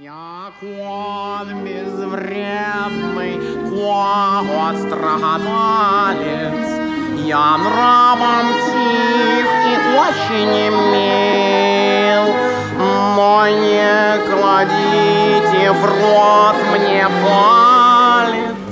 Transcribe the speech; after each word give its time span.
Я 0.00 0.52
кот 0.60 1.48
безвредный, 1.64 3.34
кот 3.68 4.76
строганалец. 4.78 6.68
Я 7.26 7.58
нравом 7.58 8.46
тих 8.68 9.48
и 9.66 9.74
очень 9.98 10.54
мил. 10.92 12.26
Мой 13.16 13.50
не 13.54 14.18
кладите 14.30 15.64
в 15.72 15.82
рот 15.84 16.58
мне 16.76 17.02
палец, 17.24 18.70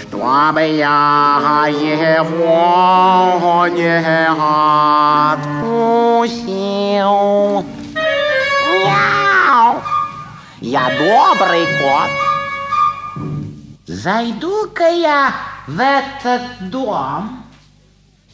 чтобы 0.00 0.62
я 0.62 1.66
его 1.76 3.66
не 3.66 3.98
откусил. 5.28 6.87
Я 10.70 10.90
добрый 10.98 11.66
кот. 11.80 12.10
Зайду-ка 13.86 14.86
я 14.90 15.32
в 15.66 15.80
этот 15.80 16.68
дом. 16.68 17.42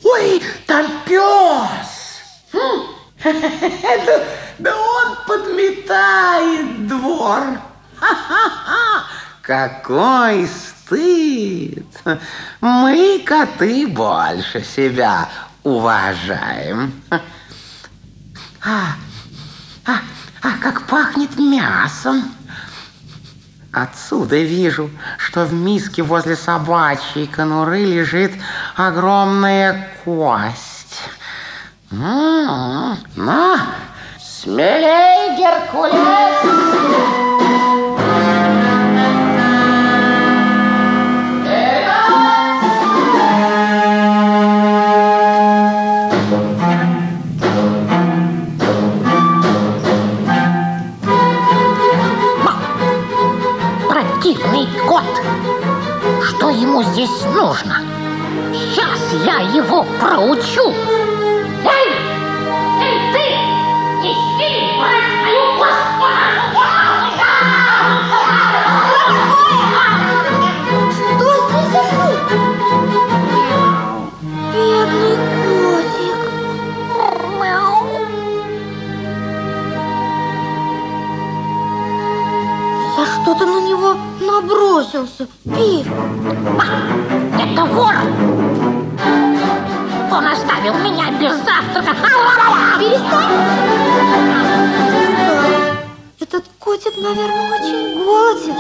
Ой, 0.02 0.43
там 0.66 0.84
пес. 1.07 2.23
Хм. 2.52 2.83
Да, 4.07 4.24
да 4.59 4.77
он 4.77 5.16
подметает 5.29 6.88
двор. 6.88 7.41
Ха-ха-ха! 8.01 9.05
Какой 9.41 10.48
стыд! 10.48 11.87
Мы, 12.60 13.23
коты, 13.24 13.87
больше 13.87 14.65
себя 14.65 15.29
уважаем. 15.62 17.01
А 18.66 18.96
как 20.64 20.86
пахнет 20.86 21.38
мясом! 21.38 22.24
Отсюда 23.70 24.37
вижу, 24.38 24.88
что 25.18 25.45
в 25.45 25.52
миске 25.52 26.02
возле 26.02 26.37
собачьей 26.37 27.26
конуры 27.26 27.84
лежит 27.84 28.32
огромная 28.74 29.90
кость. 30.06 31.02
М-м-м. 31.90 32.96
На, 33.15 33.60
смелей, 34.18 35.37
Геркулес! 35.37 36.34
Противный 54.05 54.69
кот! 54.87 55.02
Что 56.23 56.51
ему 56.51 56.83
здесь 56.83 57.23
нужно? 57.35 57.80
Сейчас 58.52 59.01
я 59.24 59.38
его 59.38 59.87
проучу! 60.01 60.73
За 82.97 83.06
что 83.06 83.34
ты 83.34 83.44
на 83.44 83.60
него 83.60 83.97
набросился, 84.20 85.26
Пив? 85.44 85.87
Это 87.41 87.64
вор! 87.64 87.94
Он 90.12 90.27
оставил 90.27 90.75
меня 90.75 91.10
без 91.19 91.34
завтрака! 91.44 91.97
Перестань! 92.78 93.33
Этот 96.21 96.44
котик, 96.60 96.97
наверное, 96.97 97.59
очень 97.59 97.94
голоден. 97.99 98.56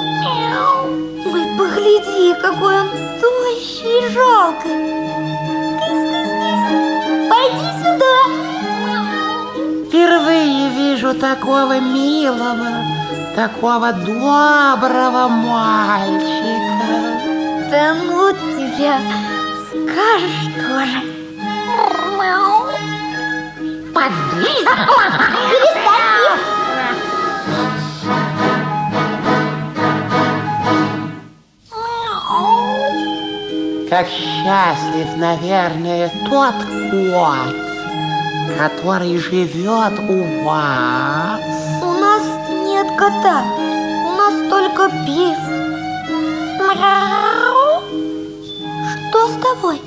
Ой, 1.32 1.42
погляди, 1.56 2.34
какой 2.40 2.80
он 2.80 2.88
тощий 3.20 4.06
и 4.06 4.12
жалкий. 4.12 4.94
Кис-кис-кис. 5.80 6.13
Вижу 11.04 11.14
такого 11.18 11.80
милого, 11.80 12.68
такого 13.36 13.92
доброго 13.92 15.28
мальчика. 15.28 16.84
Да 17.70 17.94
ну 17.94 18.32
тебя, 18.32 18.98
скажешь 19.68 20.54
тоже. 20.56 21.00
Подлиза! 23.92 24.70
Как 33.90 34.08
счастлив, 34.08 35.16
наверное, 35.16 36.10
тот 36.28 36.54
кот, 36.90 37.73
который 38.58 39.18
живет 39.18 39.98
у 40.08 40.44
вас. 40.44 41.40
У 41.82 41.92
нас 41.92 42.22
нет 42.64 42.86
кота, 42.96 43.42
у 44.06 44.16
нас 44.16 44.34
только 44.50 44.88
пив. 45.06 45.38
Что 49.08 49.28
с 49.28 49.34
тобой? 49.42 49.80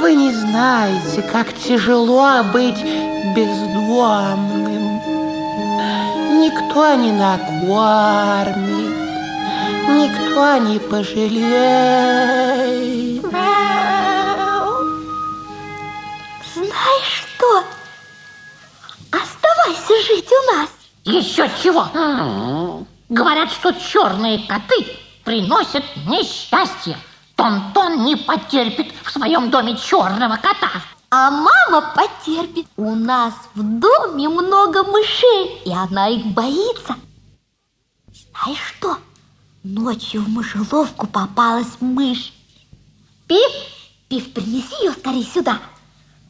Вы 0.00 0.14
не 0.14 0.32
знаете, 0.32 1.22
как 1.22 1.52
тяжело 1.52 2.42
быть 2.52 2.82
бездомным. 3.36 5.00
Никто 6.40 6.94
не 6.94 7.12
накормит, 7.12 8.96
никто 9.88 10.56
не 10.56 10.78
пожалеет. 10.78 11.40
Знаешь 16.54 17.26
что? 17.36 17.64
Оставайся 19.10 20.02
жить 20.06 20.28
у 20.30 20.52
нас. 20.52 20.70
Еще 21.04 21.50
чего? 21.62 21.86
Говорят, 23.08 23.52
что 23.52 23.72
черные 23.72 24.46
коты 24.46 24.98
приносят 25.24 25.84
несчастье. 26.06 26.98
Тон-тон 27.36 28.04
не 28.04 28.16
потерпит 28.16 28.92
в 29.02 29.10
своем 29.10 29.50
доме 29.50 29.76
черного 29.76 30.36
кота. 30.36 30.70
А 31.10 31.30
мама 31.30 31.94
потерпит. 31.94 32.66
У 32.76 32.94
нас 32.94 33.34
в 33.54 33.62
доме 33.62 34.28
много 34.28 34.84
мышей, 34.84 35.62
и 35.64 35.72
она 35.72 36.08
их 36.08 36.26
боится. 36.26 36.96
Знаешь 38.12 38.74
что? 38.76 38.98
Ночью 39.62 40.22
в 40.22 40.28
мышеловку 40.28 41.06
попалась 41.06 41.80
мышь. 41.80 42.32
Пив, 43.26 43.52
Пив, 44.08 44.32
принеси 44.32 44.74
ее 44.84 44.92
скорее 44.92 45.24
сюда. 45.24 45.58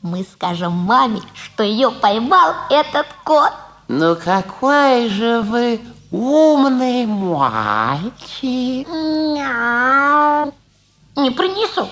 Мы 0.03 0.25
скажем 0.33 0.73
маме, 0.73 1.21
что 1.35 1.63
ее 1.63 1.91
поймал 1.91 2.55
этот 2.71 3.07
кот. 3.25 3.53
Ну 3.89 4.17
какой 4.17 5.09
же 5.09 5.41
вы 5.43 5.81
умный 6.11 7.05
мальчик. 7.07 8.89
Мяу. 8.89 10.55
Не 11.17 11.31
принесу. 11.31 11.89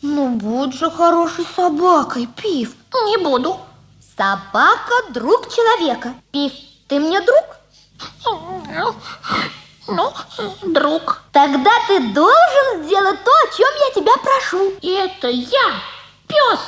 Ну, 0.00 0.30
будь 0.36 0.74
же 0.74 0.90
хорошей 0.90 1.44
собакой, 1.56 2.26
Пив. 2.36 2.74
Не 3.06 3.18
буду. 3.18 3.58
Собака– 4.16 4.94
друг 5.10 5.52
человека. 5.52 6.14
Пив, 6.30 6.52
ты 6.86 6.98
мне 6.98 7.20
друг? 7.20 7.44
Ну, 9.88 10.12
друг, 10.62 11.22
Тогда 11.32 11.70
ты 11.88 12.00
должен 12.12 12.84
сделать 12.84 13.24
то, 13.24 13.30
о 13.30 13.56
чем 13.56 13.68
я 13.88 13.94
тебя 13.94 14.12
прошу. 14.22 14.72
это 14.82 15.28
я, 15.28 15.80
пес, 16.26 16.60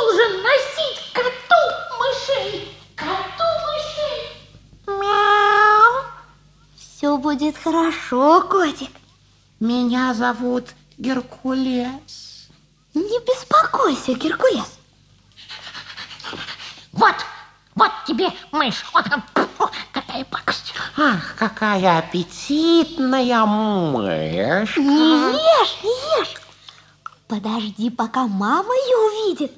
должен 0.00 0.42
носить 0.42 1.12
коту 1.12 1.62
мышей. 1.98 2.76
Коту 2.96 3.44
мышей. 3.66 4.98
Мяу. 4.98 6.04
Все 6.76 7.16
будет 7.18 7.56
хорошо, 7.58 8.42
котик. 8.42 8.90
Меня 9.58 10.14
зовут 10.14 10.68
Геркулес. 10.96 12.48
Не 12.94 13.20
беспокойся, 13.20 14.14
Геркулес. 14.14 14.78
Вот, 16.92 17.14
вот 17.74 17.92
тебе 18.06 18.30
мышь. 18.52 18.84
Вот 18.94 19.04
какая 19.92 20.24
пакость. 20.24 20.74
Ах, 20.96 21.34
какая 21.38 21.98
аппетитная 21.98 23.44
мышь. 23.44 24.76
Не 24.76 25.34
ешь, 25.34 25.78
не 25.82 26.20
ешь. 26.20 26.34
Подожди, 27.28 27.90
пока 27.90 28.26
мама 28.26 28.74
ее 28.74 28.96
увидит. 28.96 29.52